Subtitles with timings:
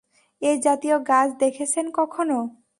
[0.41, 2.37] এই জাতীয় গাছ দেখেছেন কখনো?